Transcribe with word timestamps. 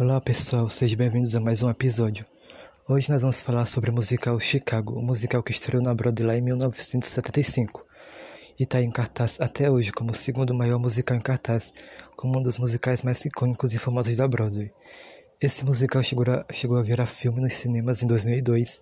Olá 0.00 0.20
pessoal, 0.20 0.70
sejam 0.70 0.96
bem-vindos 0.96 1.34
a 1.34 1.40
mais 1.40 1.60
um 1.60 1.68
episódio. 1.68 2.24
Hoje 2.88 3.10
nós 3.10 3.20
vamos 3.20 3.42
falar 3.42 3.66
sobre 3.66 3.90
o 3.90 3.92
musical 3.92 4.38
Chicago, 4.38 4.96
o 4.96 5.02
musical 5.02 5.42
que 5.42 5.50
estreou 5.50 5.82
na 5.82 5.92
Broadway 5.92 6.38
em 6.38 6.40
1975 6.40 7.84
e 8.56 8.62
está 8.62 8.80
em 8.80 8.92
cartaz 8.92 9.40
até 9.40 9.68
hoje 9.68 9.90
como 9.90 10.12
o 10.12 10.14
segundo 10.14 10.54
maior 10.54 10.78
musical 10.78 11.16
em 11.16 11.20
cartaz, 11.20 11.74
como 12.14 12.38
um 12.38 12.42
dos 12.44 12.58
musicais 12.58 13.02
mais 13.02 13.24
icônicos 13.24 13.74
e 13.74 13.78
famosos 13.80 14.16
da 14.16 14.28
Broadway. 14.28 14.70
Esse 15.40 15.64
musical 15.64 16.00
chegou 16.04 16.24
a, 16.32 16.46
chegou 16.52 16.76
a 16.76 16.82
virar 16.84 17.06
filme 17.06 17.40
nos 17.40 17.54
cinemas 17.54 18.00
em 18.00 18.06
2002 18.06 18.80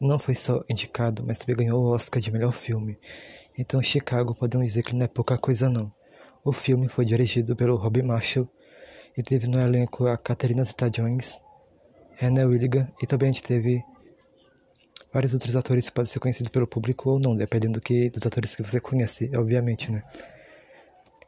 e 0.00 0.06
não 0.06 0.18
foi 0.18 0.34
só 0.34 0.64
indicado, 0.66 1.22
mas 1.26 1.36
também 1.36 1.56
ganhou 1.56 1.84
o 1.84 1.92
Oscar 1.92 2.22
de 2.22 2.32
melhor 2.32 2.52
filme. 2.52 2.98
Então 3.58 3.82
Chicago 3.82 4.34
podemos 4.34 4.68
dizer 4.68 4.82
que 4.82 4.96
não 4.96 5.04
é 5.04 5.08
pouca 5.08 5.36
coisa 5.36 5.68
não. 5.68 5.92
O 6.42 6.54
filme 6.54 6.88
foi 6.88 7.04
dirigido 7.04 7.54
pelo 7.54 7.76
Rob 7.76 8.02
Marshall 8.02 8.48
e 9.16 9.22
teve 9.22 9.46
no 9.46 9.60
elenco 9.60 10.06
a 10.06 10.16
Catherine 10.16 10.64
Zeta-Jones, 10.64 11.40
René 12.16 12.44
Willigan 12.44 12.88
e 13.02 13.06
também 13.06 13.30
a 13.30 13.32
gente 13.32 13.42
teve 13.42 13.82
vários 15.12 15.32
outros 15.32 15.54
atores 15.54 15.88
que 15.88 15.94
podem 15.94 16.10
ser 16.10 16.18
conhecidos 16.18 16.48
pelo 16.48 16.66
público 16.66 17.10
ou 17.10 17.20
não, 17.20 17.36
dependendo 17.36 17.78
do 17.78 17.80
que, 17.80 18.10
dos 18.10 18.26
atores 18.26 18.54
que 18.56 18.62
você 18.62 18.80
conhece, 18.80 19.30
obviamente, 19.36 19.90
né? 19.90 20.02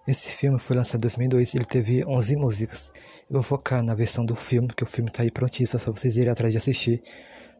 Esse 0.07 0.29
filme 0.29 0.59
foi 0.59 0.77
lançado 0.77 1.01
em 1.01 1.03
2002 1.03 1.55
e 1.55 1.59
ele 1.59 1.65
teve 1.65 2.05
11 2.05 2.37
músicas. 2.37 2.93
Eu 3.29 3.35
vou 3.35 3.43
focar 3.43 3.83
na 3.83 3.95
versão 3.95 4.25
do 4.25 4.37
filme, 4.37 4.69
porque 4.69 4.85
o 4.85 4.87
filme 4.87 5.11
está 5.11 5.23
aí 5.23 5.31
prontíssimo, 5.33 5.81
é 5.81 5.85
só 5.85 5.91
vocês 5.91 6.17
irem 6.17 6.31
atrás 6.31 6.53
de 6.53 6.59
assistir. 6.59 7.03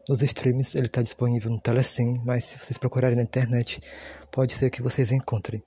Nos 0.07 0.21
streams 0.21 0.77
ele 0.77 0.87
está 0.87 1.01
disponível 1.01 1.51
no 1.51 1.59
Telecine, 1.59 2.21
mas 2.25 2.45
se 2.45 2.57
vocês 2.57 2.77
procurarem 2.77 3.17
na 3.17 3.23
internet, 3.23 3.81
pode 4.31 4.53
ser 4.53 4.69
que 4.69 4.81
vocês 4.81 5.11
encontrem. 5.11 5.61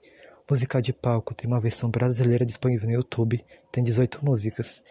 Musical 0.50 0.80
de 0.80 0.92
palco 0.92 1.32
tem 1.32 1.46
uma 1.46 1.60
versão 1.60 1.88
brasileira 1.88 2.44
disponível 2.44 2.88
no 2.88 2.96
YouTube, 2.96 3.40
tem 3.70 3.84
18 3.84 4.24
músicas. 4.24 4.82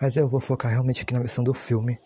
Mas 0.00 0.16
eu 0.16 0.26
vou 0.26 0.40
focar 0.40 0.70
realmente 0.70 1.02
aqui 1.02 1.12
na 1.12 1.20
versão 1.20 1.44
do 1.44 1.52
filme. 1.52 1.98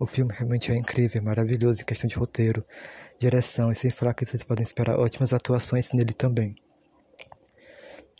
O 0.00 0.06
filme 0.06 0.32
realmente 0.32 0.72
é 0.72 0.74
incrível, 0.74 1.22
maravilhoso 1.22 1.82
em 1.82 1.84
questão 1.84 2.08
de 2.08 2.16
roteiro, 2.16 2.64
direção 3.18 3.70
e 3.70 3.74
sem 3.74 3.90
falar 3.90 4.14
que 4.14 4.24
vocês 4.24 4.42
podem 4.42 4.64
esperar 4.64 4.98
ótimas 4.98 5.34
atuações 5.34 5.92
nele 5.92 6.14
também. 6.14 6.56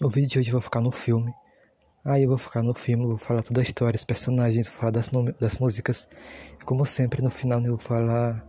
No 0.02 0.10
vídeo 0.10 0.28
de 0.28 0.38
hoje 0.40 0.48
eu 0.50 0.52
vou 0.52 0.60
focar 0.60 0.82
no 0.82 0.90
filme. 0.90 1.32
Aí 2.04 2.24
eu 2.24 2.28
vou 2.28 2.36
focar 2.36 2.62
no 2.62 2.74
filme, 2.74 3.06
vou 3.06 3.16
falar 3.16 3.42
toda 3.42 3.62
a 3.62 3.64
história, 3.64 3.96
os 3.96 4.04
personagens, 4.04 4.68
vou 4.68 4.76
falar 4.80 4.92
das, 4.92 5.10
das 5.40 5.56
músicas. 5.56 6.06
Como 6.66 6.84
sempre, 6.84 7.22
no 7.22 7.30
final 7.30 7.58
eu 7.62 7.70
vou 7.70 7.78
falar 7.78 8.46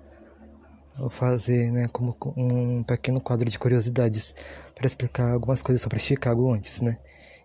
fazer 1.09 1.71
né, 1.71 1.87
como 1.91 2.15
um 2.35 2.83
pequeno 2.83 3.21
quadro 3.21 3.49
de 3.49 3.57
curiosidades 3.57 4.33
para 4.73 4.87
explicar 4.87 5.31
algumas 5.31 5.61
coisas 5.61 5.81
sobre 5.81 5.99
Chicago 5.99 6.51
antes, 6.53 6.81
né? 6.81 6.97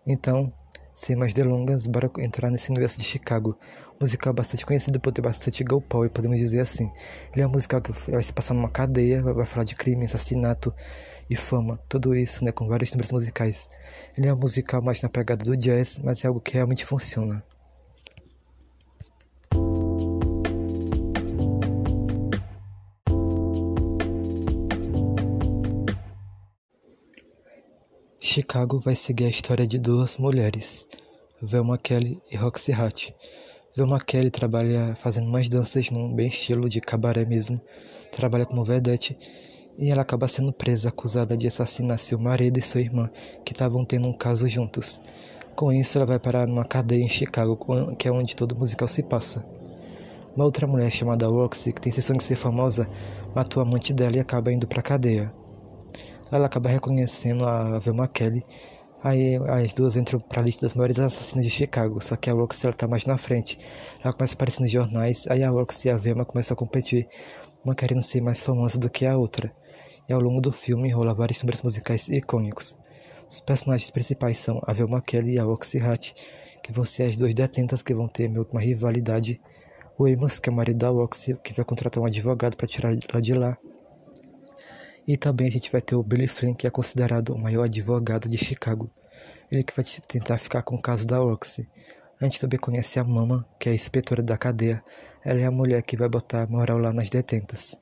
Então, 0.06 0.52
sem 0.94 1.16
mais 1.16 1.32
delongas, 1.32 1.86
bora 1.86 2.10
entrar 2.18 2.50
nesse 2.50 2.70
universo 2.70 2.98
de 2.98 3.04
Chicago. 3.04 3.56
Musical 4.00 4.32
bastante 4.34 4.66
conhecido 4.66 5.00
por 5.00 5.12
ter 5.12 5.22
bastante 5.22 5.58
girl 5.58 5.80
power, 5.80 6.10
podemos 6.10 6.38
dizer 6.38 6.60
assim. 6.60 6.90
Ele 7.32 7.42
é 7.42 7.46
um 7.46 7.50
musical 7.50 7.80
que 7.80 7.92
vai 8.10 8.22
se 8.22 8.32
passar 8.32 8.52
numa 8.54 8.68
cadeia, 8.68 9.22
vai 9.22 9.46
falar 9.46 9.64
de 9.64 9.74
crime, 9.74 10.04
assassinato 10.04 10.74
e 11.30 11.36
fama, 11.36 11.78
tudo 11.88 12.14
isso, 12.14 12.44
né, 12.44 12.52
com 12.52 12.68
vários 12.68 12.92
números 12.92 13.12
musicais. 13.12 13.68
Ele 14.18 14.28
é 14.28 14.34
um 14.34 14.38
musical 14.38 14.82
mais 14.82 15.00
na 15.02 15.08
pegada 15.08 15.44
do 15.44 15.56
jazz, 15.56 15.98
mas 16.02 16.24
é 16.24 16.28
algo 16.28 16.40
que 16.40 16.54
realmente 16.54 16.84
funciona. 16.84 17.42
Chicago 28.34 28.80
vai 28.80 28.96
seguir 28.96 29.26
a 29.26 29.28
história 29.28 29.66
de 29.66 29.78
duas 29.78 30.16
mulheres, 30.16 30.86
Velma 31.42 31.76
Kelly 31.76 32.18
e 32.30 32.34
Roxy 32.34 32.72
Hart. 32.72 33.10
Velma 33.76 34.00
Kelly 34.00 34.30
trabalha 34.30 34.96
fazendo 34.96 35.28
mais 35.28 35.50
danças 35.50 35.90
num 35.90 36.10
bem 36.10 36.28
estilo 36.28 36.66
de 36.66 36.80
cabaré 36.80 37.26
mesmo, 37.26 37.60
trabalha 38.10 38.46
como 38.46 38.64
vedete 38.64 39.18
e 39.76 39.90
ela 39.90 40.00
acaba 40.00 40.26
sendo 40.26 40.50
presa 40.50 40.88
acusada 40.88 41.36
de 41.36 41.46
assassinar 41.46 41.98
seu 41.98 42.18
marido 42.18 42.58
e 42.58 42.62
sua 42.62 42.80
irmã, 42.80 43.10
que 43.44 43.52
estavam 43.52 43.84
tendo 43.84 44.08
um 44.08 44.16
caso 44.16 44.48
juntos. 44.48 44.98
Com 45.54 45.70
isso, 45.70 45.98
ela 45.98 46.06
vai 46.06 46.18
parar 46.18 46.46
numa 46.46 46.64
cadeia 46.64 47.02
em 47.02 47.10
Chicago, 47.10 47.58
que 47.98 48.08
é 48.08 48.10
onde 48.10 48.34
todo 48.34 48.56
musical 48.56 48.88
se 48.88 49.02
passa. 49.02 49.44
Uma 50.34 50.46
outra 50.46 50.66
mulher 50.66 50.90
chamada 50.90 51.26
Roxy, 51.26 51.70
que 51.70 51.82
tem 51.82 51.92
intenção 51.92 52.16
de 52.16 52.22
ser 52.22 52.36
famosa, 52.36 52.88
matou 53.34 53.62
a 53.62 53.66
amante 53.66 53.92
dela 53.92 54.16
e 54.16 54.20
acaba 54.20 54.50
indo 54.50 54.66
para 54.66 54.80
a 54.80 54.82
cadeia 54.82 55.41
ela 56.32 56.46
acaba 56.46 56.70
reconhecendo 56.70 57.46
a 57.46 57.78
Velma 57.78 58.08
Kelly. 58.08 58.42
Aí 59.04 59.36
as 59.36 59.74
duas 59.74 59.96
entram 59.96 60.18
para 60.18 60.40
a 60.40 60.44
lista 60.44 60.64
das 60.64 60.74
maiores 60.74 60.98
assassinas 60.98 61.44
de 61.44 61.50
Chicago, 61.50 62.00
só 62.00 62.16
que 62.16 62.30
a 62.30 62.32
Roxy 62.32 62.66
ela 62.66 62.74
tá 62.74 62.88
mais 62.88 63.04
na 63.04 63.18
frente. 63.18 63.58
Ela 64.02 64.14
começa 64.14 64.32
a 64.32 64.36
aparecer 64.36 64.60
nos 64.62 64.70
jornais, 64.70 65.26
aí 65.28 65.42
a 65.42 65.50
Roxy 65.50 65.88
e 65.88 65.90
a 65.90 65.96
Velma 65.96 66.24
começam 66.24 66.54
a 66.54 66.56
competir, 66.56 67.06
uma 67.64 67.74
querendo 67.74 68.02
ser 68.02 68.22
mais 68.22 68.42
famosa 68.42 68.78
do 68.78 68.88
que 68.88 69.04
a 69.04 69.16
outra. 69.16 69.52
E 70.08 70.12
ao 70.12 70.20
longo 70.20 70.40
do 70.40 70.52
filme 70.52 70.90
rola 70.90 71.14
vários 71.14 71.42
números 71.42 71.62
musicais 71.62 72.08
icônicos. 72.08 72.78
Os 73.28 73.40
personagens 73.40 73.90
principais 73.90 74.38
são 74.38 74.60
a 74.64 74.72
Velma 74.72 75.02
Kelly 75.02 75.34
e 75.34 75.38
a 75.38 75.44
Roxy 75.44 75.78
Hart, 75.78 76.12
que 76.62 76.72
vão 76.72 76.84
ser 76.84 77.04
as 77.04 77.16
duas 77.16 77.34
detentas 77.34 77.82
que 77.82 77.92
vão 77.92 78.08
ter 78.08 78.28
meio 78.28 78.44
que 78.44 78.54
uma 78.54 78.62
rivalidade. 78.62 79.40
O 79.98 80.06
Amos, 80.06 80.38
que 80.38 80.48
é 80.48 80.52
o 80.52 80.56
marido 80.56 80.78
da 80.78 80.88
Roxy, 80.88 81.34
que 81.42 81.52
vai 81.52 81.64
contratar 81.64 82.02
um 82.02 82.06
advogado 82.06 82.56
para 82.56 82.66
tirar 82.66 82.90
ela 82.90 83.20
de 83.20 83.32
lá. 83.32 83.58
E 85.06 85.16
também 85.16 85.48
a 85.48 85.50
gente 85.50 85.70
vai 85.70 85.80
ter 85.80 85.96
o 85.96 86.02
Billy 86.02 86.28
Flynn, 86.28 86.54
que 86.54 86.66
é 86.66 86.70
considerado 86.70 87.30
o 87.30 87.38
maior 87.38 87.64
advogado 87.64 88.28
de 88.28 88.38
Chicago. 88.38 88.90
Ele 89.50 89.62
que 89.62 89.74
vai 89.74 89.84
tentar 90.06 90.38
ficar 90.38 90.62
com 90.62 90.76
o 90.76 90.82
caso 90.82 91.06
da 91.06 91.18
Roxy. 91.18 91.68
A 92.20 92.24
gente 92.24 92.40
também 92.40 92.58
conhece 92.58 92.98
a 92.98 93.04
Mama, 93.04 93.46
que 93.58 93.68
é 93.68 93.72
a 93.72 93.74
inspetora 93.74 94.22
da 94.22 94.38
cadeia. 94.38 94.82
Ela 95.24 95.40
é 95.40 95.44
a 95.44 95.50
mulher 95.50 95.82
que 95.82 95.96
vai 95.96 96.08
botar 96.08 96.48
moral 96.48 96.78
lá 96.78 96.92
nas 96.92 97.10
detentas. 97.10 97.76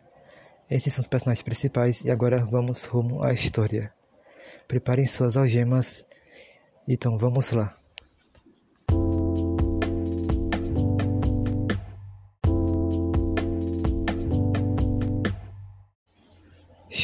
Esses 0.71 0.95
são 0.95 1.03
os 1.03 1.07
personagens 1.07 1.43
principais 1.43 2.01
e 2.03 2.11
agora 2.11 2.45
vamos 2.45 2.85
rumo 2.85 3.25
à 3.25 3.33
história. 3.33 3.93
Preparem 4.67 5.07
suas 5.07 5.37
algemas. 5.37 6.07
Então 6.89 7.19
vamos 7.19 7.51
lá. 7.53 7.80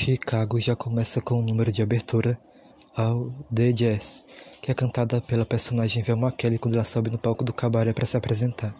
Chicago 0.06 0.60
já 0.60 0.76
começa 0.76 1.20
com 1.20 1.34
o 1.34 1.42
número 1.42 1.72
de 1.72 1.82
abertura 1.82 2.38
ao 2.94 3.28
The 3.52 3.72
Jazz, 3.72 4.24
que 4.62 4.70
é 4.70 4.74
cantada 4.74 5.20
pela 5.20 5.44
personagem 5.44 6.00
Velma 6.00 6.30
Kelly 6.30 6.60
quando 6.60 6.74
ela 6.74 6.84
sobe 6.84 7.10
no 7.10 7.18
palco 7.18 7.42
do 7.42 7.52
cabaré 7.52 7.92
para 7.92 8.06
se 8.06 8.16
apresentar. 8.16 8.72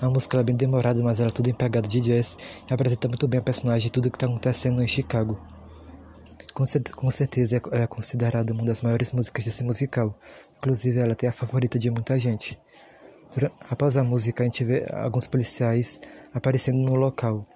A 0.00 0.08
música 0.08 0.38
é 0.38 0.42
bem 0.42 0.56
demorada, 0.56 1.02
mas 1.02 1.20
ela 1.20 1.28
é 1.28 1.50
em 1.50 1.52
pegada 1.52 1.86
de 1.86 2.00
jazz 2.00 2.38
e 2.66 2.72
apresenta 2.72 3.06
muito 3.08 3.28
bem 3.28 3.40
a 3.40 3.42
personagem 3.42 3.88
e 3.88 3.90
tudo 3.90 4.06
o 4.06 4.10
que 4.10 4.16
está 4.16 4.24
acontecendo 4.24 4.82
em 4.82 4.88
Chicago. 4.88 5.38
Com, 6.54 6.64
com 6.96 7.10
certeza 7.10 7.60
ela 7.70 7.82
é 7.82 7.86
considerada 7.86 8.50
uma 8.54 8.64
das 8.64 8.80
maiores 8.80 9.12
músicas 9.12 9.44
desse 9.44 9.62
musical, 9.62 10.18
inclusive 10.56 10.98
ela 10.98 11.14
é 11.20 11.26
a 11.26 11.32
favorita 11.32 11.78
de 11.78 11.90
muita 11.90 12.18
gente. 12.18 12.58
Após 13.68 13.98
a 13.98 14.02
música, 14.02 14.42
a 14.42 14.46
gente 14.46 14.64
vê 14.64 14.86
alguns 14.90 15.26
policiais 15.26 16.00
aparecendo 16.32 16.78
no 16.78 16.94
local. 16.94 17.46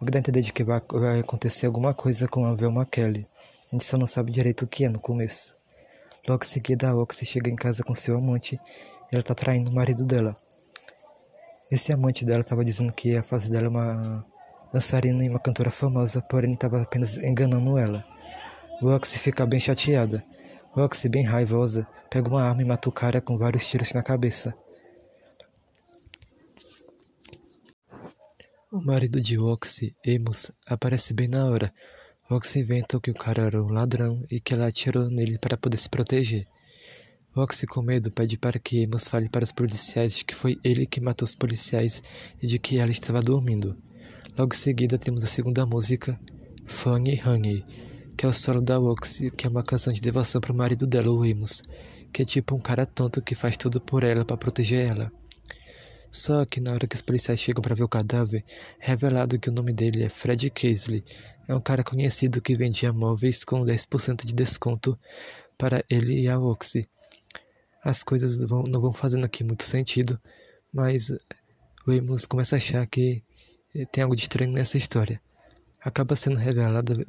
O 0.00 0.04
que 0.06 0.10
dá 0.10 0.18
a 0.18 0.20
entender 0.20 0.40
de 0.40 0.50
que 0.50 0.64
vai, 0.64 0.80
acontecer 1.20 1.66
alguma 1.66 1.92
coisa 1.92 2.26
com 2.26 2.46
a 2.46 2.54
Velma 2.54 2.86
Kelly. 2.86 3.26
A 3.68 3.72
gente 3.72 3.84
só 3.84 3.98
não 3.98 4.06
sabe 4.06 4.32
direito 4.32 4.64
o 4.64 4.66
que 4.66 4.86
é 4.86 4.88
no 4.88 4.98
começo. 4.98 5.54
Logo 6.26 6.42
em 6.42 6.48
seguida, 6.48 6.88
a 6.88 6.96
Oxy 6.96 7.26
chega 7.26 7.50
em 7.50 7.54
casa 7.54 7.82
com 7.82 7.94
seu 7.94 8.16
amante 8.16 8.58
e 9.12 9.14
ela 9.14 9.22
tá 9.22 9.34
traindo 9.34 9.70
o 9.70 9.74
marido 9.74 10.06
dela. 10.06 10.34
Esse 11.70 11.92
amante 11.92 12.24
dela 12.24 12.40
estava 12.40 12.64
dizendo 12.64 12.94
que 12.94 13.10
ia 13.10 13.22
fazer 13.22 13.50
dela 13.50 13.68
uma 13.68 14.24
dançarina 14.72 15.22
e 15.22 15.28
uma 15.28 15.38
cantora 15.38 15.70
famosa, 15.70 16.22
porém 16.22 16.54
estava 16.54 16.80
apenas 16.80 17.18
enganando 17.18 17.76
ela. 17.76 18.02
Roxy 18.80 19.18
fica 19.18 19.44
bem 19.44 19.60
chateada. 19.60 20.24
Roxy, 20.72 21.10
bem 21.10 21.24
raivosa, 21.24 21.86
pega 22.08 22.30
uma 22.30 22.42
arma 22.42 22.62
e 22.62 22.64
mata 22.64 22.88
o 22.88 22.92
cara 22.92 23.20
com 23.20 23.36
vários 23.36 23.68
tiros 23.68 23.92
na 23.92 24.02
cabeça. 24.02 24.54
O 28.72 28.80
marido 28.80 29.20
de 29.20 29.34
Roxy, 29.34 29.96
Amos, 30.06 30.52
aparece 30.64 31.12
bem 31.12 31.26
na 31.26 31.44
hora. 31.44 31.74
Roxy 32.22 32.60
inventa 32.60 33.00
que 33.00 33.10
o 33.10 33.14
cara 33.14 33.42
era 33.42 33.60
um 33.60 33.66
ladrão 33.66 34.24
e 34.30 34.38
que 34.38 34.54
ela 34.54 34.68
atirou 34.68 35.10
nele 35.10 35.38
para 35.38 35.56
poder 35.56 35.76
se 35.76 35.88
proteger. 35.88 36.46
Roxy, 37.34 37.66
com 37.66 37.82
medo, 37.82 38.12
pede 38.12 38.38
para 38.38 38.60
que 38.60 38.84
Amos 38.84 39.08
fale 39.08 39.28
para 39.28 39.42
os 39.42 39.50
policiais 39.50 40.18
de 40.18 40.24
que 40.24 40.36
foi 40.36 40.56
ele 40.62 40.86
que 40.86 41.00
matou 41.00 41.26
os 41.26 41.34
policiais 41.34 42.00
e 42.40 42.46
de 42.46 42.60
que 42.60 42.78
ela 42.78 42.92
estava 42.92 43.20
dormindo. 43.20 43.76
Logo 44.38 44.54
em 44.54 44.56
seguida, 44.56 44.96
temos 44.96 45.24
a 45.24 45.26
segunda 45.26 45.66
música, 45.66 46.16
Funny 46.64 47.20
Honey, 47.26 47.64
que 48.16 48.24
é 48.24 48.28
o 48.28 48.32
solo 48.32 48.62
da 48.62 48.76
Roxy, 48.76 49.32
que 49.32 49.48
é 49.48 49.50
uma 49.50 49.64
canção 49.64 49.92
de 49.92 50.00
devoção 50.00 50.40
para 50.40 50.52
o 50.52 50.56
marido 50.56 50.86
dela, 50.86 51.10
o 51.10 51.24
Amos, 51.24 51.60
que 52.12 52.22
é 52.22 52.24
tipo 52.24 52.54
um 52.54 52.60
cara 52.60 52.86
tonto 52.86 53.20
que 53.20 53.34
faz 53.34 53.56
tudo 53.56 53.80
por 53.80 54.04
ela 54.04 54.24
para 54.24 54.36
proteger 54.36 54.86
ela. 54.86 55.12
Só 56.10 56.44
que 56.44 56.60
na 56.60 56.72
hora 56.72 56.86
que 56.86 56.96
os 56.96 57.02
policiais 57.02 57.38
chegam 57.38 57.62
para 57.62 57.74
ver 57.74 57.84
o 57.84 57.88
cadáver, 57.88 58.44
é 58.80 58.86
revelado 58.86 59.38
que 59.38 59.48
o 59.48 59.52
nome 59.52 59.72
dele 59.72 60.02
é 60.02 60.08
Fred 60.08 60.50
Casely. 60.50 61.04
É 61.46 61.54
um 61.54 61.60
cara 61.60 61.84
conhecido 61.84 62.40
que 62.40 62.56
vendia 62.56 62.92
móveis 62.92 63.44
com 63.44 63.64
10% 63.64 64.24
de 64.24 64.34
desconto 64.34 64.98
para 65.56 65.84
ele 65.88 66.22
e 66.22 66.28
a 66.28 66.38
Oxy. 66.38 66.88
As 67.82 68.02
coisas 68.02 68.38
vão, 68.38 68.64
não 68.64 68.80
vão 68.80 68.92
fazendo 68.92 69.24
aqui 69.24 69.44
muito 69.44 69.64
sentido, 69.64 70.20
mas 70.72 71.10
o 71.86 71.90
Amos 71.90 72.26
começa 72.26 72.56
a 72.56 72.58
achar 72.58 72.86
que 72.86 73.22
tem 73.92 74.02
algo 74.02 74.16
de 74.16 74.22
estranho 74.22 74.52
nessa 74.52 74.76
história. 74.76 75.20
Acaba 75.80 76.16
sendo 76.16 76.36
revelado 76.38 77.06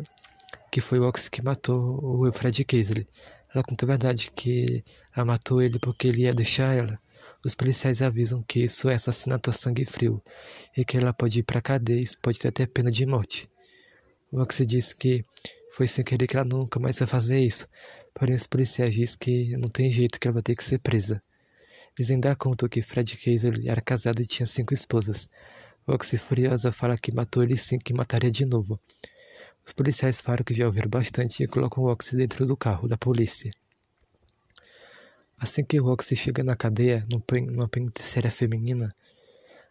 que 0.71 0.79
foi 0.79 0.99
o 0.99 1.07
Ox 1.07 1.27
que 1.27 1.41
matou 1.41 1.99
o 2.01 2.31
Fred 2.31 2.63
Kaisley. 2.63 3.05
Ela 3.53 3.63
conta 3.63 3.85
a 3.85 3.87
verdade 3.87 4.31
que 4.33 4.83
ela 5.15 5.25
matou 5.25 5.61
ele 5.61 5.77
porque 5.79 6.07
ele 6.07 6.21
ia 6.21 6.33
deixar 6.33 6.73
ela. 6.73 6.97
Os 7.43 7.55
policiais 7.55 8.01
avisam 8.01 8.43
que 8.43 8.59
isso 8.59 8.89
é 8.89 8.95
assassinato 8.95 9.49
a 9.49 9.53
sangue 9.53 9.85
frio 9.85 10.21
e 10.75 10.85
que 10.85 10.97
ela 10.97 11.13
pode 11.13 11.39
ir 11.39 11.43
para 11.43 11.61
cadeia 11.61 12.01
e 12.01 12.17
pode 12.21 12.39
ter 12.39 12.49
até 12.49 12.65
pena 12.65 12.91
de 12.91 13.05
morte. 13.05 13.49
O 14.31 14.41
Ox 14.41 14.61
diz 14.65 14.93
que 14.93 15.25
foi 15.73 15.87
sem 15.87 16.03
querer 16.03 16.27
que 16.27 16.35
ela 16.35 16.45
nunca 16.45 16.79
mais 16.79 16.99
vai 16.99 17.07
fazer 17.07 17.39
isso, 17.39 17.67
porém 18.13 18.35
os 18.35 18.47
policiais 18.47 18.93
dizem 18.93 19.17
que 19.19 19.57
não 19.57 19.69
tem 19.69 19.91
jeito 19.91 20.19
que 20.19 20.27
ela 20.27 20.35
vai 20.35 20.43
ter 20.43 20.55
que 20.55 20.63
ser 20.63 20.79
presa. 20.79 21.21
Eles 21.97 22.11
ainda 22.11 22.35
contam 22.35 22.69
que 22.69 22.81
Fred 22.81 23.17
Kaiser 23.17 23.59
era 23.65 23.81
casado 23.81 24.21
e 24.21 24.25
tinha 24.25 24.45
cinco 24.45 24.73
esposas. 24.73 25.27
O 25.85 25.93
Ox 25.93 26.11
furiosa 26.11 26.71
fala 26.71 26.97
que 26.97 27.13
matou 27.13 27.43
ele 27.43 27.57
sim 27.57 27.77
que 27.77 27.93
mataria 27.93 28.31
de 28.31 28.45
novo. 28.45 28.79
Os 29.65 29.73
policiais 29.73 30.21
falam 30.21 30.43
que 30.43 30.53
já 30.53 30.65
ouviram 30.65 30.89
bastante 30.89 31.43
e 31.43 31.47
colocam 31.47 31.83
o 31.83 31.91
Oxy 31.91 32.15
dentro 32.15 32.45
do 32.45 32.57
carro 32.57 32.87
da 32.87 32.97
polícia. 32.97 33.51
Assim 35.43 35.63
que 35.63 35.81
o 35.81 35.87
Oxy 35.87 36.15
chega 36.15 36.43
na 36.43 36.55
cadeia, 36.55 37.03
numa 37.09 37.67
penitenciária 37.67 38.29
feminina, 38.29 38.95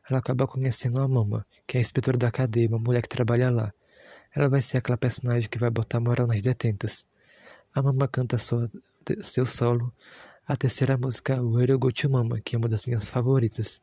ela 0.09 0.19
acaba 0.19 0.45
conhecendo 0.45 1.01
a 1.01 1.07
Mama, 1.07 1.47
que 1.65 1.77
é 1.77 1.79
a 1.79 1.81
inspetora 1.81 2.19
da 2.19 2.29
cadeia, 2.29 2.67
uma 2.69 2.81
mulher 2.81 3.03
que 3.03 3.09
trabalha 3.09 3.49
lá. 3.51 3.73
Ela 4.35 4.49
vai 4.49 4.61
ser 4.61 4.79
aquela 4.79 4.99
personagem 4.99 5.49
que 5.49 5.59
vai 5.59 5.71
botar 5.71 6.01
moral 6.01 6.27
nas 6.27 6.43
detentas. 6.43 7.07
A 7.73 7.81
Mama 7.81 8.09
canta 8.09 8.37
sua, 8.37 8.69
seu 9.23 9.47
solo, 9.47 9.95
a 10.45 10.57
terceira 10.57 10.99
música, 10.99 11.41
o 11.41 11.61
Hero 11.61 11.79
Go 11.79 11.93
to 11.93 12.11
Mama, 12.11 12.41
que 12.41 12.57
é 12.57 12.59
uma 12.59 12.69
das 12.69 12.85
minhas 12.85 13.09
favoritas. 13.09 13.81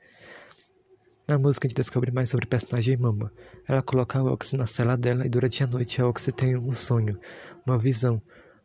Na 1.25 1.39
música 1.39 1.67
a 1.67 1.69
gente 1.69 1.77
descobre 1.77 2.11
mais 2.11 2.29
sobre 2.29 2.47
o 2.47 2.49
personagem 2.49 2.97
Mama. 2.97 3.31
Ela 3.65 3.81
coloca 3.81 4.19
a 4.19 4.23
Oxy 4.25 4.57
na 4.57 4.67
cela 4.67 4.97
dela 4.97 5.25
e 5.25 5.29
durante 5.29 5.63
a 5.63 5.67
noite 5.67 6.01
a 6.01 6.07
Oxy 6.09 6.33
tem 6.33 6.57
um 6.57 6.69
sonho, 6.73 7.17
uma 7.65 7.79
visão, 7.79 8.21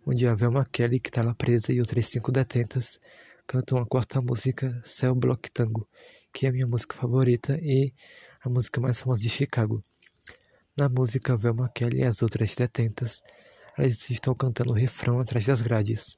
onde 0.07 0.27
a 0.27 0.35
Velma 0.35 0.65
Kelly, 0.65 1.01
que 1.01 1.09
está 1.09 1.23
lá 1.23 1.35
presa, 1.35 1.73
e 1.73 1.81
outras 1.81 2.07
cinco 2.07 2.33
detentas 2.33 2.99
cantam 3.47 3.79
a 3.79 3.87
quarta 3.87 4.21
música, 4.21 4.81
Cell 4.85 5.15
Block 5.15 5.51
Tango, 5.51 5.89
que 6.33 6.47
é 6.47 6.49
a 6.49 6.53
minha 6.53 6.67
música 6.67 6.97
favorita 6.97 7.59
e 7.61 7.93
a 8.41 8.49
música 8.49 8.81
mais 8.81 9.01
famosa 9.01 9.23
de 9.23 9.29
Chicago. 9.29 9.83
Na 10.77 10.89
música, 10.89 11.37
Velma 11.37 11.69
Kelly 11.69 11.99
e 11.99 12.05
as 12.05 12.23
outras 12.23 12.55
detentas, 12.55 13.21
elas 13.77 14.11
estão 14.11 14.35
cantando 14.35 14.73
o 14.73 14.77
refrão 14.77 15.21
atrás 15.21 15.47
das 15.47 15.63
grades. 15.63 16.17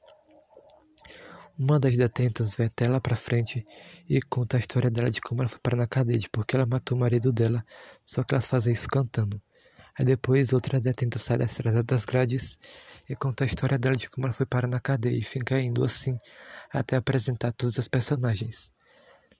Uma 1.57 1.79
das 1.79 1.95
detentas 1.95 2.55
vai 2.55 2.67
até 2.67 2.87
lá 2.87 2.99
pra 2.99 3.15
frente 3.15 3.65
e 4.09 4.19
conta 4.21 4.57
a 4.57 4.59
história 4.59 4.89
dela 4.89 5.09
de 5.09 5.21
como 5.21 5.41
ela 5.41 5.49
foi 5.49 5.59
parar 5.59 5.77
na 5.77 5.87
cadeia, 5.87 6.19
de 6.19 6.29
porque 6.29 6.55
ela 6.55 6.65
matou 6.65 6.97
o 6.97 6.99
marido 6.99 7.31
dela, 7.31 7.65
só 8.05 8.23
que 8.23 8.33
elas 8.33 8.47
fazem 8.47 8.73
isso 8.73 8.87
cantando. 8.87 9.41
Aí 9.97 10.05
depois 10.05 10.53
outra 10.53 10.79
detenta 10.79 11.17
sai 11.17 11.37
das 11.37 11.57
das 11.85 12.05
grades 12.05 12.57
e 13.09 13.15
conta 13.15 13.43
a 13.43 13.47
história 13.47 13.77
dela 13.77 13.95
de 13.95 14.09
como 14.09 14.27
ela 14.27 14.33
foi 14.33 14.45
parar 14.45 14.67
na 14.67 14.79
cadeia 14.79 15.17
e 15.17 15.23
fica 15.23 15.59
indo 15.59 15.83
assim 15.83 16.17
até 16.71 16.97
apresentar 16.97 17.51
todas 17.53 17.79
as 17.79 17.87
personagens. 17.87 18.71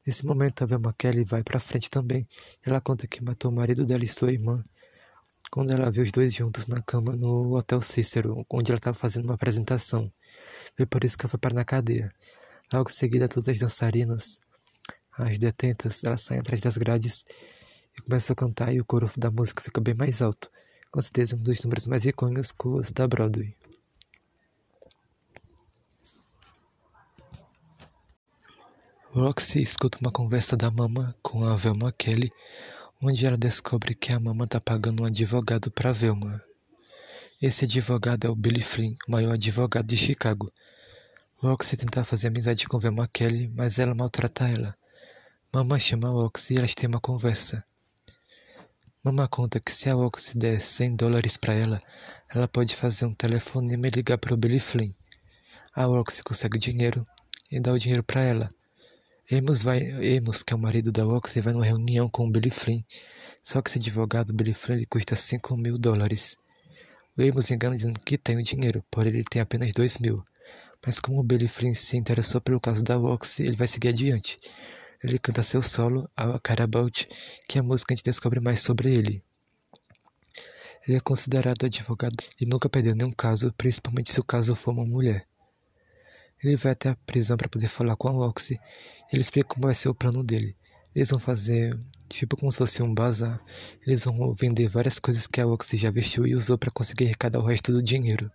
Nesse 0.05 0.25
momento 0.25 0.63
a 0.63 0.65
Velma 0.67 0.93
Kelly 0.97 1.25
vai 1.25 1.43
pra 1.43 1.59
frente 1.59 1.89
também 1.89 2.27
ela 2.63 2.79
conta 2.79 3.07
que 3.07 3.23
matou 3.23 3.51
o 3.51 3.55
marido 3.55 3.85
dela 3.85 4.03
e 4.03 4.07
sua 4.07 4.31
irmã 4.31 4.63
quando 5.51 5.71
ela 5.71 5.91
viu 5.91 6.03
os 6.03 6.11
dois 6.11 6.33
juntos 6.33 6.67
na 6.67 6.81
cama 6.81 7.15
no 7.15 7.55
Hotel 7.55 7.81
Cícero, 7.81 8.45
onde 8.49 8.71
ela 8.71 8.77
estava 8.77 8.97
fazendo 8.97 9.25
uma 9.25 9.35
apresentação. 9.35 10.11
Foi 10.75 10.85
por 10.85 11.03
isso 11.03 11.17
que 11.17 11.25
ela 11.25 11.29
foi 11.29 11.39
parar 11.39 11.55
na 11.55 11.63
cadeia. 11.63 12.11
Logo 12.73 12.89
em 12.89 12.93
seguida, 12.93 13.27
todas 13.29 13.47
as 13.47 13.59
dançarinas, 13.59 14.39
as 15.13 15.37
detentas, 15.37 16.03
elas 16.03 16.21
saem 16.21 16.39
atrás 16.41 16.59
das 16.61 16.77
grades 16.77 17.23
e 17.97 18.01
começam 18.01 18.33
a 18.33 18.35
cantar 18.35 18.73
e 18.73 18.79
o 18.79 18.85
coro 18.85 19.09
da 19.17 19.31
música 19.31 19.63
fica 19.63 19.81
bem 19.81 19.93
mais 19.93 20.21
alto. 20.21 20.49
Com 20.91 21.01
certeza 21.01 21.35
um 21.35 21.43
dos 21.43 21.61
números 21.63 21.87
mais 21.87 22.05
icônicos 22.05 22.91
da 22.91 23.07
Broadway. 23.07 23.55
Roxy 29.15 29.61
escuta 29.61 29.97
uma 30.01 30.11
conversa 30.11 30.57
da 30.57 30.69
Mama 30.69 31.15
com 31.21 31.45
a 31.45 31.55
Velma 31.55 31.89
Kelly, 31.93 32.29
onde 33.01 33.25
ela 33.25 33.37
descobre 33.37 33.95
que 33.95 34.11
a 34.11 34.19
Mama 34.19 34.43
está 34.43 34.59
pagando 34.59 35.03
um 35.03 35.05
advogado 35.05 35.71
para 35.71 35.93
Velma. 35.93 36.41
Esse 37.41 37.63
advogado 37.63 38.27
é 38.27 38.29
o 38.29 38.35
Billy 38.35 38.61
Flynn, 38.61 38.95
o 39.07 39.11
maior 39.11 39.35
advogado 39.35 39.85
de 39.85 39.95
Chicago. 39.95 40.51
Roxy 41.37 41.77
tenta 41.77 42.03
fazer 42.03 42.27
amizade 42.27 42.67
com 42.67 42.77
Velma 42.77 43.07
Kelly, 43.07 43.47
mas 43.55 43.79
ela 43.79 43.95
maltrata 43.95 44.49
ela. 44.49 44.75
Mama 45.53 45.79
chama 45.79 46.09
Roxy 46.09 46.53
e 46.53 46.57
elas 46.57 46.75
têm 46.75 46.89
uma 46.89 46.99
conversa. 46.99 47.63
Mama 49.05 49.27
conta 49.27 49.59
que 49.59 49.71
se 49.71 49.87
a 49.87 49.93
Roxy 49.93 50.35
der 50.35 50.59
100 50.59 50.95
dólares 50.95 51.37
para 51.37 51.53
ela, 51.53 51.79
ela 52.27 52.47
pode 52.47 52.73
fazer 52.73 53.05
um 53.05 53.13
telefonema 53.13 53.85
e 53.85 53.91
ligar 53.91 54.17
para 54.17 54.33
o 54.33 54.37
Billy 54.37 54.59
Flynn. 54.59 54.91
A 55.75 55.85
Roxy 55.85 56.23
consegue 56.23 56.57
dinheiro 56.57 57.05
e 57.51 57.59
dá 57.59 57.71
o 57.71 57.77
dinheiro 57.77 58.03
para 58.03 58.21
ela. 58.21 58.51
Amos, 59.31 59.61
vai, 59.61 59.79
Amos, 60.17 60.41
que 60.41 60.53
é 60.53 60.55
o 60.55 60.59
marido 60.59 60.91
da 60.91 61.03
Roxy, 61.03 61.39
vai 61.39 61.53
numa 61.53 61.63
reunião 61.63 62.09
com 62.09 62.25
o 62.25 62.31
Billy 62.31 62.49
Flynn. 62.49 62.81
Só 63.43 63.61
que 63.61 63.69
esse 63.69 63.77
advogado, 63.77 64.33
Billy 64.33 64.55
Flynn, 64.55 64.77
ele 64.77 64.87
custa 64.87 65.15
5 65.15 65.55
mil 65.55 65.77
dólares. 65.77 66.35
O 67.15 67.21
Amos 67.21 67.51
engana 67.51 67.75
dizendo 67.75 67.99
que 68.03 68.17
tem 68.17 68.37
o 68.37 68.41
dinheiro, 68.41 68.83
porém 68.89 69.13
ele 69.13 69.23
tem 69.23 69.39
apenas 69.39 69.71
2 69.71 69.99
mil. 69.99 70.23
Mas 70.83 70.99
como 70.99 71.19
o 71.19 71.23
Billy 71.23 71.47
Flynn 71.47 71.75
se 71.75 71.95
interessou 71.95 72.41
pelo 72.41 72.59
caso 72.59 72.83
da 72.83 72.95
Roxy, 72.95 73.43
ele 73.43 73.55
vai 73.55 73.67
seguir 73.67 73.89
adiante. 73.89 74.35
Ele 75.05 75.19
canta 75.19 75.43
seu 75.43 75.61
solo, 75.61 76.09
a 76.17 76.39
Carabout, 76.39 77.07
que 77.47 77.59
é 77.59 77.61
a 77.61 77.63
música 77.63 77.93
a 77.93 77.95
gente 77.95 78.03
descobre 78.03 78.39
mais 78.39 78.61
sobre 78.61 78.91
ele. 78.91 79.23
Ele 80.87 80.97
é 80.97 80.99
considerado 80.99 81.63
advogado 81.63 82.23
e 82.41 82.45
nunca 82.47 82.67
perdeu 82.67 82.95
nenhum 82.95 83.11
caso, 83.11 83.53
principalmente 83.53 84.11
se 84.11 84.19
o 84.19 84.23
caso 84.23 84.55
for 84.55 84.71
uma 84.71 84.83
mulher. 84.83 85.27
Ele 86.43 86.55
vai 86.55 86.71
até 86.71 86.89
a 86.89 86.95
prisão 86.95 87.37
para 87.37 87.47
poder 87.47 87.67
falar 87.67 87.95
com 87.95 88.07
a 88.07 88.11
Roxy. 88.11 88.59
Ele 89.13 89.21
explica 89.21 89.47
como 89.47 89.67
vai 89.67 89.75
ser 89.75 89.89
o 89.89 89.93
plano 89.93 90.23
dele. 90.23 90.55
Eles 90.95 91.11
vão 91.11 91.19
fazer 91.19 91.77
tipo 92.09 92.35
como 92.35 92.51
se 92.51 92.57
fosse 92.57 92.81
um 92.81 92.91
bazar. 92.91 93.39
Eles 93.85 94.05
vão 94.05 94.33
vender 94.33 94.67
várias 94.67 94.97
coisas 94.97 95.27
que 95.27 95.39
a 95.39 95.45
Roxy 95.45 95.77
já 95.77 95.91
vestiu 95.91 96.25
e 96.25 96.33
usou 96.33 96.57
para 96.57 96.71
conseguir 96.71 97.05
arrecadar 97.05 97.37
o 97.37 97.45
resto 97.45 97.71
do 97.71 97.83
dinheiro. 97.83 98.31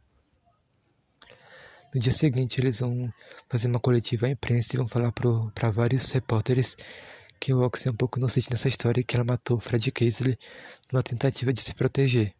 No 1.92 2.00
dia 2.00 2.12
seguinte, 2.12 2.60
eles 2.60 2.78
vão 2.78 3.12
fazer 3.48 3.66
uma 3.66 3.80
coletiva 3.80 4.26
à 4.26 4.30
imprensa 4.30 4.74
e 4.74 4.78
vão 4.78 4.86
falar 4.86 5.12
para 5.12 5.70
vários 5.70 6.10
repórteres 6.10 6.76
que 7.40 7.52
o 7.52 7.62
Ox 7.62 7.86
é 7.86 7.90
um 7.90 7.96
pouco 7.96 8.18
inocente 8.18 8.48
nessa 8.50 8.68
história 8.68 9.00
e 9.00 9.04
que 9.04 9.16
ela 9.16 9.24
matou 9.24 9.58
Fred 9.58 9.90
Casely 9.90 10.38
numa 10.92 11.02
tentativa 11.02 11.52
de 11.52 11.60
se 11.60 11.74
proteger. 11.74 12.32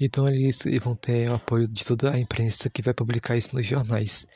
Então 0.00 0.26
eles 0.26 0.64
vão 0.82 0.96
ter 0.96 1.28
o 1.28 1.34
apoio 1.34 1.68
de 1.68 1.84
toda 1.84 2.12
a 2.12 2.18
imprensa 2.18 2.68
que 2.68 2.82
vai 2.82 2.92
publicar 2.92 3.36
isso 3.36 3.54
nos 3.54 3.64
jornais. 3.64 4.26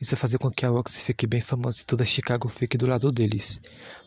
Isso 0.00 0.12
vai 0.12 0.20
fazer 0.20 0.38
com 0.38 0.50
que 0.50 0.64
a 0.64 0.72
Ox 0.72 1.02
fique 1.02 1.26
bem 1.26 1.42
famosa 1.42 1.82
e 1.82 1.84
toda 1.84 2.06
Chicago 2.06 2.48
fique 2.48 2.78
do 2.78 2.86
lado 2.86 3.12
deles, 3.12 3.60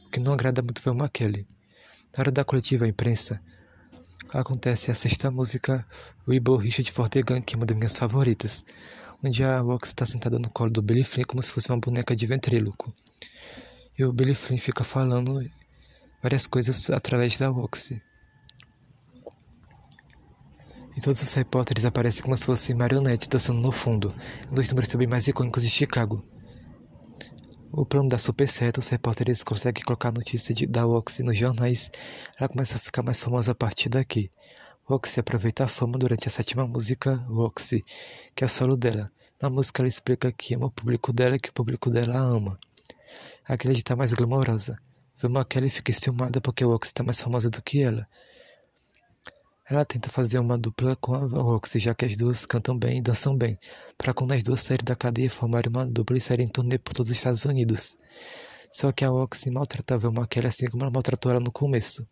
o 0.07 0.09
que 0.09 0.19
não 0.19 0.33
agrada 0.33 0.63
muito 0.63 0.81
Velma 0.81 1.07
Kelly. 1.07 1.45
Na 2.17 2.21
hora 2.21 2.31
da 2.31 2.43
coletiva 2.43 2.85
à 2.85 2.87
imprensa, 2.87 3.39
acontece 4.33 4.89
a 4.89 4.95
sexta 4.95 5.29
música, 5.29 5.85
Weeble 6.27 6.57
Richard 6.57 6.91
Fortegan, 6.91 7.41
que 7.41 7.53
é 7.53 7.57
uma 7.57 7.65
das 7.65 7.77
minhas 7.77 7.97
favoritas, 7.97 8.63
onde 9.23 9.43
a 9.43 9.59
Rox 9.59 9.89
está 9.89 10.05
sentada 10.05 10.39
no 10.39 10.49
colo 10.49 10.71
do 10.71 10.81
Billy 10.81 11.03
Flynn 11.03 11.25
como 11.25 11.41
se 11.41 11.51
fosse 11.51 11.69
uma 11.69 11.79
boneca 11.79 12.15
de 12.15 12.25
ventríloco. 12.25 12.93
E 13.97 14.03
o 14.03 14.11
Billy 14.11 14.33
Flynn 14.33 14.57
fica 14.57 14.83
falando 14.83 15.47
várias 16.21 16.47
coisas 16.47 16.89
através 16.89 17.37
da 17.37 17.47
Roxy. 17.47 18.01
E 20.97 21.01
todos 21.01 21.21
os 21.21 21.33
repórteres 21.33 21.85
aparecem 21.85 22.23
como 22.23 22.37
se 22.37 22.45
fossem 22.45 22.75
marionetes 22.75 23.27
dançando 23.27 23.59
no 23.59 23.71
fundo, 23.71 24.13
um 24.51 24.55
dos 24.55 24.69
números 24.69 24.89
também 24.89 25.07
mais 25.07 25.27
icônicos 25.27 25.63
de 25.63 25.69
Chicago. 25.69 26.32
O 27.75 27.87
plano 27.87 28.07
dá 28.07 28.19
super 28.19 28.47
certo, 28.47 28.77
os 28.77 28.89
repórteres 28.89 29.41
conseguem 29.41 29.83
colocar 29.83 30.09
a 30.09 30.11
notícia 30.11 30.53
de, 30.53 30.67
da 30.67 30.83
Roxy 30.83 31.23
nos 31.23 31.35
jornais, 31.35 31.89
ela 32.37 32.47
começa 32.47 32.75
a 32.75 32.79
ficar 32.79 33.01
mais 33.01 33.19
famosa 33.19 33.51
a 33.51 33.55
partir 33.55 33.89
daqui. 33.89 34.29
Roxy 34.83 35.19
aproveita 35.19 35.63
a 35.63 35.67
fama 35.67 35.97
durante 35.97 36.27
a 36.27 36.31
sétima 36.31 36.67
música, 36.67 37.15
Roxy, 37.27 37.83
que 38.35 38.43
é 38.43 38.47
solo 38.47 38.77
dela. 38.77 39.11
Na 39.41 39.49
música 39.49 39.81
ela 39.81 39.89
explica 39.89 40.31
que 40.31 40.53
ama 40.53 40.67
o 40.67 40.71
público 40.71 41.11
dela 41.11 41.35
e 41.35 41.39
que 41.39 41.49
o 41.49 41.53
público 41.53 41.89
dela 41.89 42.13
a 42.15 42.21
ama. 42.21 42.59
Ela 43.49 43.73
está 43.73 43.95
mais 43.95 44.13
glamourosa. 44.13 44.77
Velma 45.19 45.43
Kelly 45.43 45.69
fica 45.69 45.89
estimada 45.89 46.39
porque 46.39 46.63
Roxy 46.63 46.91
está 46.91 47.03
mais 47.03 47.19
famosa 47.19 47.49
do 47.49 47.59
que 47.63 47.81
ela. 47.81 48.07
Ela 49.65 49.85
tenta 49.85 50.09
fazer 50.09 50.39
uma 50.39 50.57
dupla 50.57 50.93
com 50.97 51.15
a 51.15 51.19
Roxy, 51.19 51.79
já 51.79 51.95
que 51.95 52.03
as 52.03 52.17
duas 52.17 52.45
cantam 52.45 52.77
bem 52.77 52.97
e 52.97 53.01
dançam 53.01 53.37
bem, 53.37 53.57
para 53.97 54.13
quando 54.13 54.33
as 54.33 54.43
duas 54.43 54.61
saírem 54.61 54.83
da 54.83 54.93
cadeia 54.93 55.29
formarem 55.29 55.69
uma 55.69 55.85
dupla 55.85 56.17
e 56.17 56.21
saírem 56.21 56.47
em 56.47 56.49
turnê 56.49 56.77
por 56.77 56.93
todos 56.93 57.09
os 57.09 57.17
Estados 57.17 57.45
Unidos. 57.45 57.95
Só 58.69 58.91
que 58.91 59.05
a 59.05 59.09
Roxy 59.09 59.49
maltrata 59.49 59.95
a 59.95 59.97
Velma 59.97 60.27
Kelly 60.27 60.47
assim 60.47 60.65
como 60.65 60.83
ela 60.83 60.91
maltratou 60.91 61.31
ela 61.31 61.39
no 61.39 61.51
começo. 61.51 62.05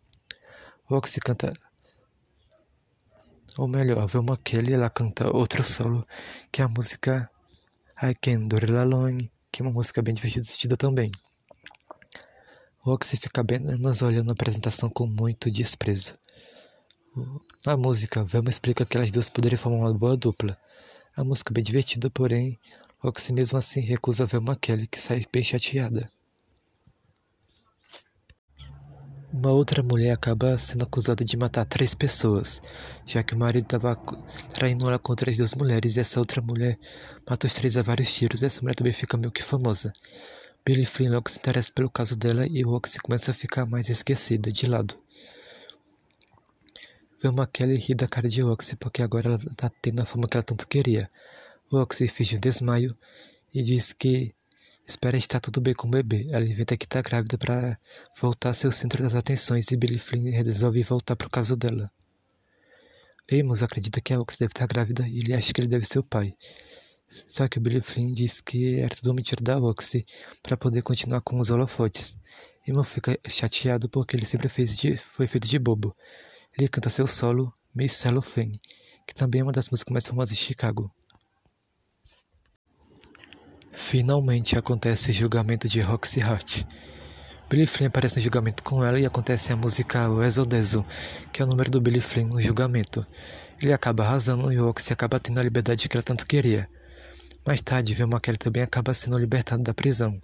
Roxy 0.84 1.20
canta... 1.20 1.52
Ou 3.58 3.68
melhor, 3.68 3.98
a 3.98 4.06
Velma 4.06 4.38
Kelly 4.42 4.72
ela 4.72 4.88
canta 4.88 5.30
outro 5.36 5.62
solo, 5.62 6.06
que 6.50 6.62
é 6.62 6.64
a 6.64 6.68
música 6.68 7.30
I 8.02 8.14
Can 8.14 8.46
Do 8.48 8.56
It 8.56 8.72
Alone, 8.72 9.30
que 9.50 9.60
é 9.60 9.64
uma 9.64 9.74
música 9.74 10.00
bem 10.00 10.14
divertida 10.14 10.74
também. 10.74 11.12
Roxy 12.78 13.18
fica 13.18 13.42
apenas 13.42 14.00
olhando 14.00 14.30
a 14.30 14.32
apresentação 14.32 14.88
com 14.88 15.06
muito 15.06 15.50
desprezo. 15.50 16.14
Na 17.66 17.76
música, 17.76 18.24
Velma 18.24 18.48
explica 18.48 18.86
que 18.86 18.96
elas 18.96 19.10
duas 19.10 19.28
poderiam 19.28 19.58
formar 19.58 19.90
uma 19.90 19.92
boa 19.92 20.16
dupla. 20.16 20.56
A 21.14 21.22
música 21.22 21.52
é 21.52 21.54
bem 21.54 21.62
divertida, 21.62 22.08
porém, 22.08 22.58
Roxy 23.00 23.34
mesmo 23.34 23.58
assim 23.58 23.80
recusa 23.80 24.24
Velma 24.24 24.56
Kelly, 24.56 24.86
que 24.86 24.98
sai 24.98 25.22
bem 25.30 25.42
chateada. 25.42 26.10
Uma 29.30 29.50
outra 29.50 29.82
mulher 29.82 30.12
acaba 30.12 30.56
sendo 30.56 30.84
acusada 30.84 31.22
de 31.22 31.36
matar 31.36 31.66
três 31.66 31.92
pessoas, 31.92 32.62
já 33.04 33.22
que 33.22 33.34
o 33.34 33.38
marido 33.38 33.64
estava 33.64 33.94
traindo 34.48 34.88
ela 34.88 34.98
com 34.98 35.12
outras 35.12 35.36
duas 35.36 35.52
mulheres 35.52 35.96
e 35.96 36.00
essa 36.00 36.18
outra 36.18 36.40
mulher 36.40 36.78
mata 37.28 37.46
os 37.46 37.52
três 37.52 37.76
a 37.76 37.82
vários 37.82 38.12
tiros 38.14 38.42
essa 38.42 38.62
mulher 38.62 38.74
também 38.74 38.92
fica 38.92 39.18
meio 39.18 39.32
que 39.32 39.42
famosa. 39.42 39.92
Billy 40.64 40.86
Flynn 40.86 41.10
logo 41.12 41.28
se 41.28 41.38
interessa 41.38 41.70
pelo 41.74 41.90
caso 41.90 42.16
dela 42.16 42.46
e 42.46 42.62
Roxy 42.62 42.98
começa 43.00 43.32
a 43.32 43.34
ficar 43.34 43.66
mais 43.66 43.90
esquecida, 43.90 44.50
de 44.50 44.66
lado. 44.66 45.01
Velma 47.22 47.46
Kelly 47.46 47.76
ri 47.76 47.94
da 47.94 48.08
cara 48.08 48.28
de 48.28 48.40
Roxy 48.42 48.76
porque 48.76 49.02
agora 49.02 49.28
ela 49.28 49.36
está 49.36 49.70
tendo 49.80 50.02
a 50.02 50.06
fama 50.06 50.26
que 50.28 50.36
ela 50.36 50.44
tanto 50.44 50.66
queria. 50.66 51.08
Roxy 51.70 52.08
finge 52.08 52.36
um 52.36 52.40
desmaio 52.40 52.96
e 53.54 53.62
diz 53.62 53.92
que 53.92 54.34
Espera 54.86 55.16
estar 55.16 55.38
tudo 55.38 55.60
bem 55.60 55.74
com 55.74 55.86
o 55.86 55.90
bebê. 55.90 56.28
Ela 56.30 56.44
inventa 56.44 56.76
que 56.76 56.84
está 56.84 57.00
grávida 57.00 57.38
para 57.38 57.78
voltar 58.20 58.50
a 58.50 58.54
ser 58.54 58.66
o 58.66 58.72
centro 58.72 59.02
das 59.02 59.14
atenções 59.14 59.70
e 59.70 59.76
Billy 59.76 59.98
Flynn 59.98 60.30
resolve 60.30 60.82
voltar 60.82 61.14
pro 61.16 61.30
caso 61.30 61.56
dela. 61.56 61.90
Amos 63.32 63.62
acredita 63.62 64.00
que 64.00 64.12
a 64.12 64.20
Ox 64.20 64.36
deve 64.36 64.50
estar 64.50 64.66
grávida 64.66 65.06
e 65.08 65.20
ele 65.20 65.32
acha 65.32 65.52
que 65.52 65.60
ele 65.60 65.68
deve 65.68 65.86
ser 65.86 66.00
o 66.00 66.02
pai. 66.02 66.34
Só 67.08 67.46
que 67.46 67.58
o 67.58 67.60
Billy 67.60 67.80
Flynn 67.80 68.12
diz 68.12 68.40
que 68.40 68.80
era 68.80 68.94
tudo 68.94 69.14
mentira 69.14 69.40
da 69.42 69.58
Oxy 69.58 70.04
para 70.42 70.56
poder 70.56 70.82
continuar 70.82 71.20
com 71.20 71.40
os 71.40 71.48
holofotes. 71.48 72.16
Amos 72.68 72.88
fica 72.88 73.18
chateado 73.28 73.88
porque 73.88 74.16
ele 74.16 74.26
sempre 74.26 74.48
fez 74.48 74.76
de, 74.76 74.96
foi 74.96 75.26
feito 75.28 75.46
de 75.46 75.58
bobo. 75.58 75.96
Ele 76.56 76.68
canta 76.68 76.90
seu 76.90 77.06
solo, 77.06 77.52
Miss 77.74 77.92
Cellophane, 77.92 78.60
que 79.06 79.14
também 79.14 79.40
é 79.40 79.44
uma 79.44 79.52
das 79.52 79.68
músicas 79.70 79.92
mais 79.92 80.06
famosas 80.06 80.36
de 80.36 80.44
Chicago. 80.44 80.90
Finalmente 83.72 84.58
acontece 84.58 85.10
o 85.10 85.14
julgamento 85.14 85.66
de 85.66 85.80
Roxy 85.80 86.20
Hart. 86.20 86.64
Billy 87.48 87.66
Flynn 87.66 87.88
aparece 87.88 88.16
no 88.16 88.22
julgamento 88.22 88.62
com 88.62 88.84
ela 88.84 89.00
e 89.00 89.06
acontece 89.06 89.52
a 89.52 89.56
música 89.56 90.08
O 90.10 90.22
Exodeso, 90.22 90.84
que 91.32 91.40
é 91.40 91.44
o 91.44 91.48
número 91.48 91.70
do 91.70 91.80
Billy 91.80 92.00
Flynn 92.00 92.28
no 92.28 92.40
julgamento. 92.40 93.06
Ele 93.60 93.72
acaba 93.72 94.04
arrasando 94.04 94.52
e 94.52 94.56
Roxy 94.56 94.92
acaba 94.92 95.18
tendo 95.18 95.40
a 95.40 95.42
liberdade 95.42 95.88
que 95.88 95.96
ela 95.96 96.02
tanto 96.02 96.26
queria. 96.26 96.68
Mais 97.46 97.60
tarde, 97.60 97.94
Velma 97.94 98.20
Kelly 98.20 98.38
também 98.38 98.62
acaba 98.62 98.92
sendo 98.92 99.18
libertado 99.18 99.62
da 99.62 99.72
prisão. 99.74 100.20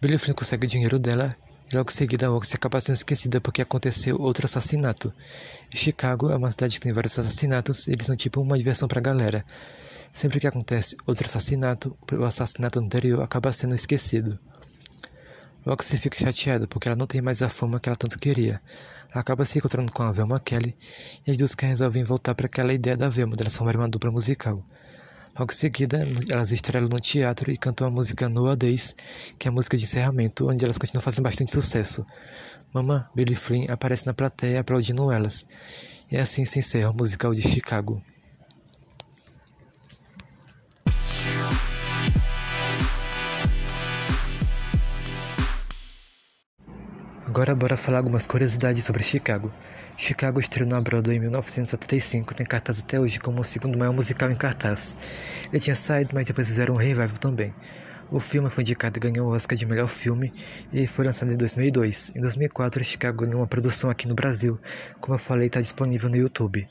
Billy 0.00 0.18
Flynn 0.18 0.34
consegue 0.34 0.66
o 0.66 0.68
dinheiro 0.68 0.98
dela 0.98 1.36
e 1.70 1.76
logo 1.76 1.90
em 1.90 1.94
seguida 1.94 2.28
Roxy 2.28 2.54
acaba 2.54 2.80
sendo 2.80 2.96
esquecida 2.96 3.40
porque 3.40 3.60
aconteceu 3.60 4.16
outro 4.20 4.46
assassinato. 4.46 5.12
Chicago 5.74 6.30
é 6.30 6.36
uma 6.36 6.50
cidade 6.50 6.74
que 6.74 6.80
tem 6.80 6.92
vários 6.92 7.18
assassinatos 7.18 7.88
eles 7.88 8.06
são 8.06 8.16
tipo 8.16 8.40
uma 8.40 8.56
diversão 8.56 8.86
pra 8.86 9.00
galera. 9.00 9.44
Sempre 10.10 10.40
que 10.40 10.46
acontece 10.46 10.96
outro 11.06 11.26
assassinato, 11.26 11.96
o 12.12 12.24
assassinato 12.24 12.78
anterior 12.78 13.20
acaba 13.22 13.52
sendo 13.52 13.74
esquecido. 13.74 14.38
Se 15.82 15.98
fica 15.98 16.18
chateada 16.18 16.68
porque 16.68 16.88
ela 16.88 16.96
não 16.96 17.08
tem 17.08 17.20
mais 17.20 17.42
a 17.42 17.48
fama 17.48 17.80
que 17.80 17.88
ela 17.88 17.96
tanto 17.96 18.16
queria. 18.18 18.62
Ela 19.10 19.20
acaba 19.20 19.44
se 19.44 19.58
encontrando 19.58 19.90
com 19.90 20.04
a 20.04 20.12
Velma 20.12 20.38
Kelly 20.38 20.76
e 21.26 21.30
as 21.32 21.36
duas 21.36 21.54
resolvem 21.58 22.04
voltar 22.04 22.36
para 22.36 22.46
aquela 22.46 22.72
ideia 22.72 22.96
da 22.96 23.08
Velma, 23.08 23.34
delas 23.34 23.56
formarem 23.56 23.80
uma 23.80 23.88
dupla 23.88 24.12
musical. 24.12 24.64
Logo 25.38 25.52
em 25.52 25.54
seguida, 25.54 25.98
elas 26.30 26.50
estrelam 26.50 26.88
no 26.88 26.98
teatro 26.98 27.50
e 27.50 27.58
cantam 27.58 27.88
a 27.88 27.90
música 27.90 28.26
No 28.26 28.56
Days, 28.56 28.94
que 29.38 29.46
é 29.46 29.50
a 29.50 29.52
música 29.52 29.76
de 29.76 29.84
encerramento, 29.84 30.48
onde 30.48 30.64
elas 30.64 30.78
continuam 30.78 31.02
fazendo 31.02 31.24
bastante 31.24 31.50
sucesso. 31.50 32.06
Mama 32.72 33.10
Billy 33.14 33.34
Flynn 33.34 33.66
aparece 33.68 34.06
na 34.06 34.14
plateia 34.14 34.60
aplaudindo 34.60 35.12
elas. 35.12 35.44
E 36.10 36.16
assim 36.16 36.46
se 36.46 36.60
encerra 36.60 36.90
o 36.90 36.96
musical 36.96 37.34
de 37.34 37.42
Chicago. 37.42 38.02
Agora 47.26 47.54
bora 47.54 47.76
falar 47.76 47.98
algumas 47.98 48.26
curiosidades 48.26 48.82
sobre 48.84 49.02
Chicago. 49.02 49.52
Chicago 49.96 50.38
estreou 50.38 50.68
na 50.68 50.80
Broadway 50.80 51.16
em 51.16 51.20
1975, 51.20 52.34
tem 52.34 52.44
cartaz 52.44 52.80
até 52.80 53.00
hoje 53.00 53.18
como 53.18 53.40
o 53.40 53.44
segundo 53.44 53.78
maior 53.78 53.92
musical 53.92 54.30
em 54.30 54.36
cartaz. 54.36 54.94
Ele 55.48 55.58
tinha 55.58 55.74
saído, 55.74 56.10
mas 56.12 56.26
depois 56.26 56.46
fizeram 56.46 56.74
um 56.74 56.76
revival 56.76 57.16
também. 57.18 57.54
O 58.10 58.20
filme 58.20 58.50
foi 58.50 58.62
indicado 58.62 58.98
e 58.98 59.00
ganhou 59.00 59.28
o 59.28 59.34
Oscar 59.34 59.56
de 59.56 59.64
melhor 59.66 59.88
filme 59.88 60.32
e 60.72 60.86
foi 60.86 61.04
lançado 61.04 61.32
em 61.32 61.36
2002. 61.36 62.12
Em 62.14 62.20
2004, 62.20 62.84
Chicago 62.84 63.24
ganhou 63.24 63.40
uma 63.40 63.46
produção 63.46 63.90
aqui 63.90 64.06
no 64.06 64.14
Brasil. 64.14 64.60
Como 65.00 65.14
eu 65.14 65.18
falei, 65.18 65.46
está 65.46 65.60
disponível 65.60 66.10
no 66.10 66.16
YouTube. 66.16 66.68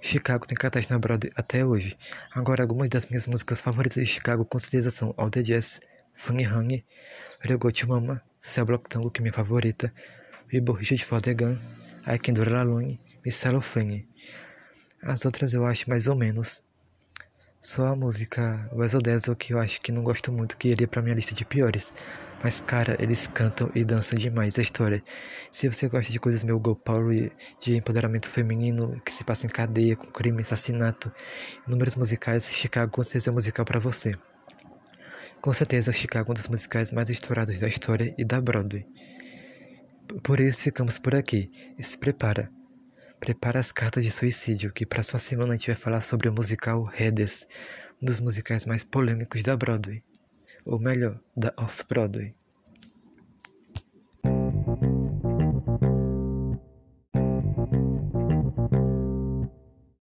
Chicago 0.00 0.46
tem 0.46 0.56
cartaz 0.56 0.88
na 0.88 0.98
Broadway 0.98 1.32
até 1.34 1.64
hoje. 1.64 1.96
Agora, 2.32 2.62
algumas 2.62 2.88
das 2.90 3.06
minhas 3.06 3.26
músicas 3.26 3.60
favoritas 3.60 4.04
de 4.04 4.10
Chicago 4.10 4.44
com 4.44 4.58
certeza 4.58 4.90
são 4.90 5.14
All 5.16 5.30
the 5.30 5.42
Jazz, 5.42 5.80
Funny 6.14 6.46
Honey, 6.46 6.84
Regot 7.40 7.86
Mama, 7.86 8.22
Cell 8.40 8.66
Block 8.66 8.88
Tango, 8.88 9.10
que 9.10 9.20
é 9.20 9.22
minha 9.22 9.32
favorita, 9.32 9.92
Vibo 10.48 10.72
Richard 10.72 11.04
for 11.04 11.20
the 11.20 11.34
It 12.10 12.28
Alone 12.40 13.00
e 13.24 13.30
Cellophane. 13.30 14.08
As 15.00 15.24
outras 15.24 15.52
eu 15.52 15.64
acho 15.64 15.88
mais 15.88 16.08
ou 16.08 16.16
menos. 16.16 16.64
Só 17.62 17.86
a 17.86 17.94
música 17.94 18.68
O 18.72 18.82
Exodeso 18.82 19.36
que 19.36 19.52
eu 19.52 19.58
acho 19.58 19.80
que 19.80 19.92
não 19.92 20.02
gosto 20.02 20.32
muito, 20.32 20.56
que 20.56 20.68
iria 20.68 20.88
pra 20.88 21.02
minha 21.02 21.14
lista 21.14 21.34
de 21.34 21.44
piores. 21.44 21.92
Mas 22.42 22.60
cara, 22.60 22.96
eles 22.98 23.28
cantam 23.28 23.70
e 23.76 23.84
dançam 23.84 24.18
demais 24.18 24.58
a 24.58 24.62
história. 24.62 25.04
Se 25.52 25.68
você 25.68 25.88
gosta 25.88 26.10
de 26.10 26.18
coisas 26.18 26.42
meio 26.42 26.58
go 26.58 26.76
de 27.60 27.76
empoderamento 27.76 28.28
feminino, 28.28 29.00
que 29.04 29.12
se 29.12 29.22
passa 29.22 29.46
em 29.46 29.50
cadeia, 29.50 29.94
com 29.94 30.06
crime, 30.06 30.40
assassinato, 30.40 31.12
números 31.64 31.94
musicais, 31.94 32.50
Chicago 32.50 32.90
com 32.90 33.04
certeza 33.04 33.30
é 33.30 33.32
musical 33.32 33.64
para 33.64 33.78
você. 33.78 34.16
Com 35.40 35.52
certeza, 35.52 35.92
Chicago 35.92 36.30
é 36.30 36.32
um 36.32 36.34
dos 36.34 36.48
musicais 36.48 36.90
mais 36.90 37.08
estourados 37.08 37.60
da 37.60 37.68
história 37.68 38.12
e 38.18 38.24
da 38.24 38.40
Broadway. 38.40 38.84
Por 40.18 40.40
isso 40.40 40.62
ficamos 40.62 40.98
por 40.98 41.14
aqui. 41.14 41.50
E 41.78 41.82
se 41.82 41.96
prepara. 41.96 42.50
Prepara 43.20 43.60
as 43.60 43.70
cartas 43.70 44.04
de 44.04 44.10
suicídio, 44.10 44.72
que 44.72 44.86
próxima 44.86 45.18
semana 45.18 45.54
a 45.54 45.56
gente 45.56 45.68
vai 45.68 45.76
falar 45.76 46.00
sobre 46.00 46.28
o 46.28 46.32
musical 46.32 46.90
Hades, 46.98 47.46
um 48.00 48.06
dos 48.06 48.18
musicais 48.18 48.64
mais 48.64 48.82
polêmicos 48.82 49.42
da 49.42 49.56
Broadway. 49.56 50.02
Ou 50.64 50.78
melhor, 50.78 51.20
da 51.36 51.52
Off-Broadway. 51.56 52.34